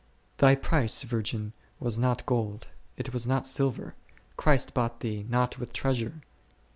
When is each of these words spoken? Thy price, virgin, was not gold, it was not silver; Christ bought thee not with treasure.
Thy 0.37 0.55
price, 0.55 1.03
virgin, 1.03 1.53
was 1.79 1.99
not 1.99 2.25
gold, 2.25 2.69
it 2.97 3.13
was 3.13 3.27
not 3.27 3.45
silver; 3.45 3.93
Christ 4.35 4.73
bought 4.73 5.01
thee 5.01 5.27
not 5.29 5.59
with 5.59 5.73
treasure. 5.73 6.21